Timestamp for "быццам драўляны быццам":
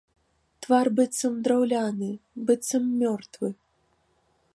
0.99-2.83